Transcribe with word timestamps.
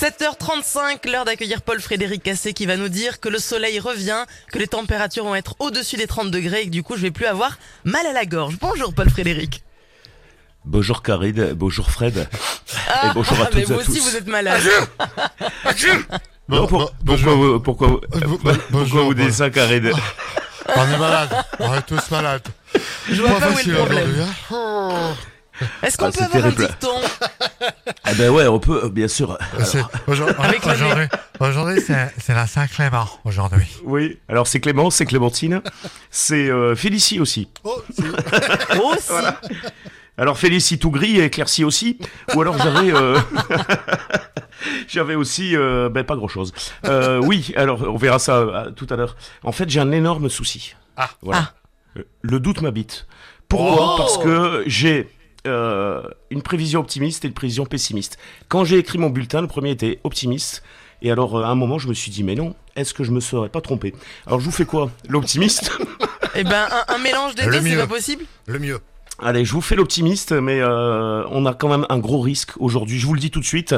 7h35, 0.00 1.10
l'heure 1.10 1.26
d'accueillir 1.26 1.60
Paul-Frédéric 1.60 2.22
Cassé 2.22 2.54
qui 2.54 2.64
va 2.64 2.78
nous 2.78 2.88
dire 2.88 3.20
que 3.20 3.28
le 3.28 3.38
soleil 3.38 3.78
revient, 3.80 4.24
que 4.50 4.58
les 4.58 4.66
températures 4.66 5.24
vont 5.24 5.34
être 5.34 5.56
au-dessus 5.58 5.96
des 5.98 6.06
30 6.06 6.30
degrés 6.30 6.62
et 6.62 6.66
que 6.66 6.70
du 6.70 6.82
coup 6.82 6.96
je 6.96 7.02
vais 7.02 7.10
plus 7.10 7.26
avoir 7.26 7.58
mal 7.84 8.06
à 8.06 8.14
la 8.14 8.24
gorge. 8.24 8.56
Bonjour 8.58 8.94
Paul-Frédéric. 8.94 9.62
Bonjour 10.64 11.02
Karine, 11.02 11.52
bonjour 11.52 11.90
Fred. 11.90 12.26
Ah, 12.88 13.12
bonjour 13.14 13.38
à 13.40 13.44
mais 13.44 13.50
toutes 13.50 13.58
et 13.60 13.64
vous 13.64 13.72
à 13.74 13.76
aussi 13.76 13.98
tous. 13.98 14.08
vous 14.10 14.16
êtes 14.16 14.26
malade. 14.26 14.62
Non, 16.48 16.66
pour- 16.66 16.78
bon- 16.78 16.86
pourquoi, 16.86 16.92
bonjour. 17.02 17.36
vous- 17.36 17.60
pourquoi, 17.60 17.88
vous- 17.88 18.00
Euh, 18.14 18.20
bo- 18.20 18.38
pourquoi 18.38 18.52
bonjour, 18.70 19.04
vous 19.04 19.14
dites 19.14 19.24
Paul. 19.24 19.32
ça 19.34 19.50
Karine 19.50 19.92
On 20.76 20.84
est 20.94 20.98
malade. 20.98 21.44
On 21.58 21.74
est 21.74 21.82
tous 21.82 22.10
malades. 22.10 22.42
Je 23.10 23.20
vois 23.20 23.38
pas 23.38 23.48
où 23.48 23.50
est 23.50 23.54
facile 23.56 23.72
le 23.72 23.76
problème. 23.78 24.02
aujourd'hui, 24.08 24.22
hein. 24.50 25.14
Est-ce 25.82 25.96
qu'on 25.98 26.06
Ah, 26.06 26.10
peut 26.12 26.24
avoir 26.24 26.42
terrible. 26.42 26.62
un 26.62 26.66
dicton 26.66 26.88
Ah 28.04 28.14
ben 28.14 28.30
ouais, 28.30 28.46
on 28.46 28.58
peut, 28.58 28.84
euh, 28.84 28.88
bien 28.88 29.08
sûr. 29.08 29.38
Oh, 29.40 29.62
c'est- 29.64 29.82
Aujourd'hui, 30.06 30.34
aujourd'hui, 30.64 31.04
aujourd'hui, 31.40 31.80
c'est 31.86 32.12
c'est 32.18 32.34
la 32.34 32.46
Saint-Clément, 32.46 33.06
aujourd'hui. 33.24 33.66
Oui, 33.84 34.18
alors 34.28 34.46
c'est 34.46 34.60
Clément, 34.60 34.90
c'est 34.90 35.06
Clémentine, 35.06 35.62
c'est 36.10 36.48
euh, 36.50 36.74
Félicie 36.74 37.20
aussi. 37.20 37.48
Oh, 37.64 37.82
si. 37.94 38.02
Aussi. 38.80 39.12
Alors 40.18 40.36
Félicie 40.38 40.78
tout 40.78 40.90
gris 40.90 41.18
et 41.18 41.24
éclairci 41.24 41.64
aussi. 41.64 41.98
Ou 42.34 42.42
alors 42.42 42.58
j'avais... 42.58 42.92
euh, 42.92 43.18
j'avais 44.88 45.14
aussi... 45.14 45.56
euh, 45.56 45.88
ben 45.88 46.04
pas 46.04 46.16
grand-chose. 46.16 46.52
Euh, 46.84 47.18
oui, 47.24 47.52
alors 47.56 47.82
on 47.88 47.96
verra 47.96 48.18
ça 48.18 48.36
euh, 48.38 48.70
tout 48.70 48.86
à 48.90 48.96
l'heure. 48.96 49.16
En 49.44 49.52
fait, 49.52 49.68
j'ai 49.70 49.80
un 49.80 49.92
énorme 49.92 50.28
souci. 50.28 50.74
Ah. 50.96 51.08
Voilà. 51.22 51.52
Euh, 51.96 52.02
Le 52.22 52.38
doute 52.40 52.60
m'habite. 52.60 53.06
Pourquoi? 53.48 53.94
Oh. 53.94 53.96
Parce 53.96 54.18
que 54.18 54.62
j'ai... 54.66 55.08
euh, 55.46 56.02
une 56.30 56.42
prévision 56.42 56.80
optimiste 56.80 57.24
et 57.24 57.28
une 57.28 57.34
prévision 57.34 57.66
pessimiste. 57.66 58.18
Quand 58.48 58.64
j'ai 58.64 58.78
écrit 58.78 58.98
mon 58.98 59.10
bulletin, 59.10 59.40
le 59.40 59.46
premier 59.46 59.70
était 59.70 60.00
optimiste. 60.04 60.62
Et 61.02 61.10
alors, 61.10 61.38
euh, 61.38 61.44
à 61.44 61.48
un 61.48 61.54
moment, 61.54 61.78
je 61.78 61.88
me 61.88 61.94
suis 61.94 62.10
dit, 62.10 62.22
mais 62.22 62.34
non, 62.34 62.54
est-ce 62.76 62.92
que 62.92 63.04
je 63.04 63.10
me 63.10 63.20
serais 63.20 63.48
pas 63.48 63.60
trompé? 63.60 63.94
Alors, 64.26 64.40
je 64.40 64.44
vous 64.44 64.50
fais 64.50 64.66
quoi? 64.66 64.90
L'optimiste? 65.08 65.72
Eh 66.34 66.44
ben 66.44 66.68
un, 66.70 66.94
un 66.94 66.98
mélange 66.98 67.34
des 67.34 67.44
deux 67.46 67.52
c'est 67.52 67.62
mieux. 67.62 67.78
pas 67.78 67.86
possible? 67.86 68.24
Le 68.46 68.58
mieux. 68.58 68.78
Allez, 69.22 69.44
je 69.44 69.52
vous 69.52 69.60
fais 69.60 69.76
l'optimiste, 69.76 70.32
mais 70.32 70.60
euh, 70.62 71.24
on 71.30 71.44
a 71.44 71.52
quand 71.52 71.68
même 71.68 71.84
un 71.90 71.98
gros 71.98 72.22
risque 72.22 72.52
aujourd'hui, 72.58 72.98
je 72.98 73.06
vous 73.06 73.12
le 73.12 73.20
dis 73.20 73.30
tout 73.30 73.40
de 73.40 73.44
suite, 73.44 73.74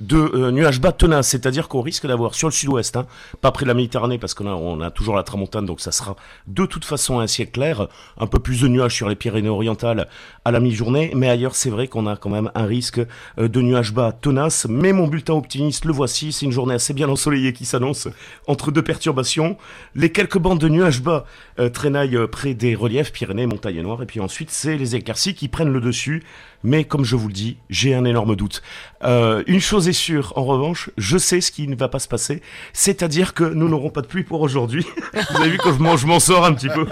de 0.00 0.16
euh, 0.16 0.50
nuages 0.50 0.80
bas 0.80 0.90
tenaces, 0.90 1.28
c'est-à-dire 1.28 1.68
qu'on 1.68 1.82
risque 1.82 2.06
d'avoir 2.06 2.34
sur 2.34 2.48
le 2.48 2.52
sud-ouest, 2.52 2.96
hein, 2.96 3.06
pas 3.42 3.50
près 3.50 3.66
de 3.66 3.68
la 3.68 3.74
Méditerranée, 3.74 4.16
parce 4.16 4.32
qu'on 4.32 4.80
a, 4.80 4.90
toujours 4.90 5.14
la 5.14 5.22
tramontane, 5.22 5.66
donc 5.66 5.82
ça 5.82 5.92
sera 5.92 6.16
de 6.46 6.64
toute 6.64 6.86
façon 6.86 7.20
un 7.20 7.26
ciel 7.26 7.50
clair, 7.50 7.88
un 8.16 8.26
peu 8.26 8.38
plus 8.38 8.62
de 8.62 8.68
nuages 8.68 8.94
sur 8.94 9.10
les 9.10 9.16
Pyrénées-Orientales 9.16 10.08
à 10.46 10.50
la 10.50 10.60
mi-journée, 10.60 11.12
mais 11.14 11.28
ailleurs 11.28 11.56
c'est 11.56 11.68
vrai 11.70 11.88
qu'on 11.88 12.06
a 12.06 12.16
quand 12.16 12.30
même 12.30 12.50
un 12.54 12.64
risque 12.64 13.00
euh, 13.38 13.48
de 13.48 13.60
nuages 13.60 13.92
bas 13.92 14.12
tenaces, 14.12 14.66
mais 14.66 14.94
mon 14.94 15.08
bulletin 15.08 15.34
optimiste, 15.34 15.84
le 15.84 15.92
voici, 15.92 16.32
c'est 16.32 16.46
une 16.46 16.52
journée 16.52 16.74
assez 16.74 16.94
bien 16.94 17.10
ensoleillée 17.10 17.52
qui 17.52 17.66
s'annonce, 17.66 18.08
entre 18.46 18.70
deux 18.72 18.82
perturbations, 18.82 19.58
les 19.94 20.10
quelques 20.10 20.38
bandes 20.38 20.60
de 20.60 20.70
nuages 20.70 21.02
bas 21.02 21.26
euh, 21.58 21.68
près 21.68 22.54
des 22.54 22.74
reliefs 22.74 23.12
Pyrénées, 23.12 23.44
montagnes 23.44 23.82
noires, 23.82 24.02
et 24.02 24.06
puis 24.06 24.20
ensuite 24.20 24.50
c'est 24.50 24.78
les 24.78 24.85
éclaircies 24.94 25.34
qui 25.34 25.48
prennent 25.48 25.72
le 25.72 25.80
dessus. 25.80 26.22
Mais 26.62 26.84
comme 26.84 27.04
je 27.04 27.16
vous 27.16 27.28
le 27.28 27.34
dis, 27.34 27.58
j'ai 27.70 27.94
un 27.94 28.04
énorme 28.04 28.36
doute. 28.36 28.62
Euh, 29.04 29.42
une 29.46 29.60
chose 29.60 29.88
est 29.88 29.92
sûre, 29.92 30.32
en 30.36 30.44
revanche, 30.44 30.90
je 30.96 31.18
sais 31.18 31.40
ce 31.40 31.52
qui 31.52 31.68
ne 31.68 31.76
va 31.76 31.88
pas 31.88 31.98
se 31.98 32.08
passer, 32.08 32.42
c'est-à-dire 32.72 33.34
que 33.34 33.44
nous 33.44 33.68
n'aurons 33.68 33.90
pas 33.90 34.00
de 34.00 34.06
pluie 34.06 34.24
pour 34.24 34.40
aujourd'hui. 34.40 34.84
vous 35.30 35.40
avez 35.40 35.50
vu 35.50 35.58
que 35.58 35.72
je 35.72 36.06
m'en, 36.06 36.20
sors 36.20 36.44
un 36.44 36.54
petit 36.54 36.68
peu. 36.68 36.86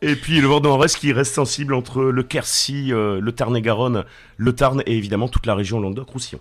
Et 0.00 0.14
puis 0.14 0.40
le 0.40 0.46
vent 0.46 0.60
nord-est 0.60 0.96
qui 0.96 1.12
reste 1.12 1.34
sensible 1.34 1.74
entre 1.74 2.02
le 2.02 2.22
Quercy, 2.22 2.92
euh, 2.92 3.20
le 3.20 3.32
Tarn-et-Garonne, 3.32 4.04
le 4.36 4.54
Tarn 4.54 4.82
et 4.86 4.96
évidemment 4.96 5.28
toute 5.28 5.46
la 5.46 5.54
région 5.54 5.80
Languedoc-Roussillon. 5.80 6.40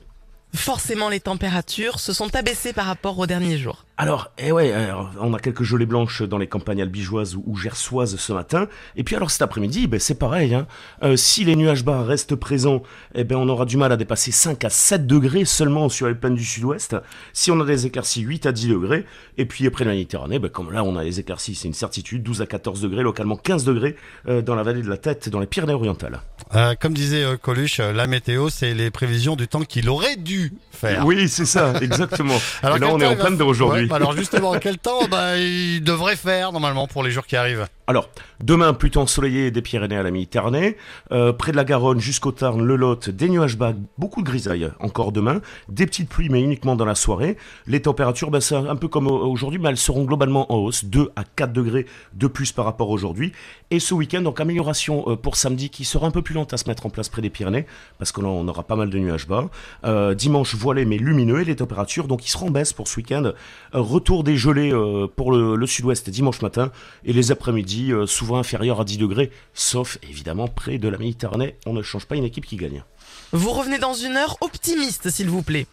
Forcément 0.55 1.09
les 1.09 1.19
températures 1.19 1.99
se 1.99 2.13
sont 2.13 2.33
abaissées 2.35 2.73
par 2.73 2.85
rapport 2.85 3.17
aux 3.19 3.27
derniers 3.27 3.57
jours. 3.57 3.86
Alors, 3.99 4.31
eh 4.37 4.51
ouais, 4.51 4.71
on 5.19 5.33
a 5.33 5.39
quelques 5.39 5.63
gelées 5.63 5.87
blanches 5.87 6.21
dans 6.21 6.37
les 6.37 6.45
campagnes 6.45 6.83
albigeoises 6.83 7.35
ou, 7.35 7.55
gersoises 7.55 8.15
ce 8.15 8.31
matin. 8.31 8.67
Et 8.95 9.03
puis 9.03 9.15
alors 9.15 9.31
cet 9.31 9.41
après-midi, 9.41 9.87
ben, 9.87 9.99
c'est 9.99 10.19
pareil. 10.19 10.53
Hein. 10.53 10.67
Euh, 11.01 11.15
si 11.15 11.43
les 11.43 11.55
nuages 11.55 11.83
bas 11.83 12.03
restent 12.03 12.35
présents, 12.35 12.83
eh 13.15 13.23
ben, 13.23 13.37
on 13.37 13.49
aura 13.49 13.65
du 13.65 13.75
mal 13.75 13.91
à 13.91 13.97
dépasser 13.97 14.31
5 14.31 14.63
à 14.65 14.69
7 14.69 15.07
degrés 15.07 15.45
seulement 15.45 15.89
sur 15.89 16.07
les 16.07 16.13
plaines 16.13 16.35
du 16.35 16.45
sud-ouest. 16.45 16.95
Si 17.33 17.49
on 17.49 17.59
a 17.59 17.65
des 17.65 17.87
éclaircies, 17.87 18.21
8 18.21 18.45
à 18.45 18.51
10 18.51 18.67
degrés. 18.67 19.03
Et 19.39 19.45
puis 19.47 19.65
après 19.65 19.83
la 19.83 19.93
Méditerranée, 19.93 20.37
ben, 20.37 20.49
comme 20.49 20.71
là 20.71 20.83
on 20.83 20.95
a 20.95 21.03
les 21.03 21.19
éclaircies, 21.19 21.55
c'est 21.55 21.67
une 21.67 21.73
certitude, 21.73 22.21
12 22.21 22.43
à 22.43 22.45
14 22.45 22.79
degrés, 22.81 23.01
localement 23.01 23.35
15 23.35 23.63
degrés 23.63 23.95
euh, 24.27 24.43
dans 24.43 24.53
la 24.53 24.61
vallée 24.61 24.83
de 24.83 24.89
la 24.89 24.97
Tête, 24.97 25.27
dans 25.29 25.39
les 25.39 25.47
Pyrénées-Orientales. 25.47 26.21
Euh, 26.53 26.75
comme 26.79 26.93
disait 26.93 27.25
Coluche, 27.41 27.79
la 27.79 28.05
météo, 28.05 28.49
c'est 28.49 28.75
les 28.75 28.91
prévisions 28.91 29.35
du 29.35 29.47
temps 29.47 29.63
qu'il 29.63 29.89
aurait 29.89 30.17
dû 30.17 30.53
faire. 30.77 31.05
Oui, 31.05 31.27
c'est 31.29 31.45
ça, 31.45 31.73
exactement. 31.81 32.35
et 32.63 32.79
là 32.79 32.87
on 32.91 32.99
est 32.99 33.05
en 33.05 33.15
plein 33.15 33.31
de 33.31 33.43
aujourd'hui. 33.43 33.81
Ouais, 33.83 33.87
bah 33.87 33.95
alors 33.97 34.13
justement, 34.13 34.53
quel 34.59 34.77
temps 34.77 35.07
bah, 35.09 35.37
il 35.37 35.81
devrait 35.83 36.15
faire 36.15 36.51
normalement 36.51 36.87
pour 36.87 37.03
les 37.03 37.11
jours 37.11 37.25
qui 37.25 37.35
arrivent 37.35 37.67
Alors, 37.87 38.09
demain, 38.43 38.73
plutôt 38.73 39.01
ensoleillé 39.01 39.51
des 39.51 39.61
Pyrénées 39.61 39.97
à 39.97 40.03
la 40.03 40.11
Méditerranée, 40.11 40.77
euh, 41.11 41.33
près 41.33 41.51
de 41.51 41.57
la 41.57 41.63
Garonne 41.63 41.99
jusqu'au 41.99 42.31
Tarn, 42.31 42.61
le 42.61 42.75
Lot, 42.75 43.09
des 43.09 43.29
nuages 43.29 43.57
bas, 43.57 43.73
beaucoup 43.97 44.21
de 44.21 44.27
grisailles 44.27 44.69
encore 44.79 45.11
demain, 45.11 45.41
des 45.69 45.85
petites 45.85 46.09
pluies 46.09 46.29
mais 46.29 46.41
uniquement 46.41 46.75
dans 46.75 46.85
la 46.85 46.95
soirée. 46.95 47.37
Les 47.65 47.81
températures, 47.81 48.29
c'est 48.41 48.55
un 48.55 48.75
peu 48.75 48.87
comme 48.87 49.07
au- 49.07 49.27
aujourd'hui, 49.31 49.59
mais 49.59 49.69
elles 49.69 49.77
seront 49.77 50.03
globalement 50.03 50.51
en 50.51 50.57
hausse, 50.57 50.85
2 50.85 51.11
à 51.15 51.23
4 51.35 51.53
degrés 51.53 51.85
de 52.13 52.27
plus 52.27 52.51
par 52.51 52.65
rapport 52.65 52.89
aujourd'hui. 52.89 53.31
Et 53.71 53.79
ce 53.79 53.93
week-end, 53.93 54.21
donc 54.21 54.39
amélioration 54.39 55.03
euh, 55.07 55.15
pour 55.15 55.35
samedi 55.35 55.69
qui 55.69 55.85
sera 55.85 56.07
un 56.07 56.11
peu 56.11 56.21
plus 56.21 56.33
lente 56.35 56.53
à 56.53 56.57
se 56.57 56.67
mettre 56.69 56.85
en 56.85 56.89
place 56.89 57.09
près 57.09 57.21
des 57.21 57.29
Pyrénées, 57.29 57.65
parce 57.99 58.11
qu'on 58.11 58.25
on 58.25 58.47
aura 58.47 58.63
pas 58.63 58.75
mal 58.75 58.89
de 58.89 58.97
nuages 58.97 59.27
bas. 59.27 59.45
Euh, 59.85 60.13
dimanche, 60.13 60.55
voilé 60.67 60.83
mais 60.83 60.97
lumineux, 60.97 61.39
et 61.39 61.45
les 61.45 61.55
températures, 61.55 62.09
donc 62.09 62.25
ils 62.25 62.29
seront 62.29 62.47
en 62.47 62.51
baisse 62.51 62.73
pour 62.73 62.89
ce 62.89 62.97
week-end. 62.97 63.23
Euh, 63.23 63.33
retour 63.71 64.25
des 64.25 64.35
gelées 64.35 64.73
euh, 64.73 65.07
pour 65.07 65.31
le, 65.31 65.55
le 65.55 65.65
sud-ouest 65.65 66.09
dimanche 66.09 66.41
matin, 66.41 66.71
et 67.05 67.13
les 67.13 67.31
après-midi 67.31 67.93
euh, 67.93 68.05
souvent 68.05 68.37
inférieurs 68.37 68.81
à 68.81 68.83
10 68.83 68.97
degrés, 68.97 69.31
sauf 69.53 69.97
évidemment 70.03 70.49
près 70.49 70.77
de 70.77 70.89
la 70.89 70.97
Méditerranée. 70.97 71.55
On 71.65 71.71
ne 71.71 71.81
change 71.81 72.05
pas 72.05 72.17
une 72.17 72.25
équipe 72.25 72.45
qui 72.45 72.57
gagne. 72.57 72.83
Vous 73.31 73.51
revenez 73.51 73.77
dans 73.77 73.93
une 73.93 74.17
heure 74.17 74.35
optimiste 74.41 75.09
s'il 75.09 75.29
vous 75.29 75.41
plaît. 75.41 75.67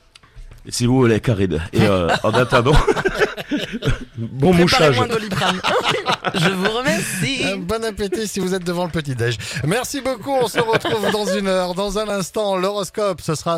Et 0.66 0.72
C'est 0.72 0.86
vous 0.86 1.04
les 1.06 1.20
Caride. 1.20 1.60
Et 1.72 1.82
euh, 1.82 2.08
en 2.22 2.32
attendant, 2.32 2.72
bon 4.16 4.54
mouchage. 4.54 4.96
Je 6.34 6.48
vous 6.48 6.70
remercie. 6.70 7.44
Euh, 7.44 7.56
Bon 7.58 7.84
appétit 7.84 8.26
si 8.26 8.40
vous 8.40 8.54
êtes 8.54 8.64
devant 8.64 8.84
le 8.84 8.90
petit-déj. 8.90 9.36
Merci 9.66 10.00
beaucoup, 10.00 10.32
on 10.32 10.48
se 10.48 10.58
retrouve 10.58 11.10
dans 11.12 11.26
une 11.26 11.48
heure. 11.48 11.74
Dans 11.74 11.98
un 11.98 12.08
instant, 12.08 12.56
l'horoscope, 12.56 13.20
ce 13.20 13.34
sera 13.34 13.52